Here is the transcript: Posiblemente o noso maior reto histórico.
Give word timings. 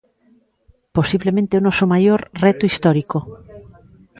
Posiblemente 0.95 1.53
o 1.59 1.63
noso 1.67 1.85
maior 1.93 2.19
reto 2.45 2.67
histórico. 2.71 3.19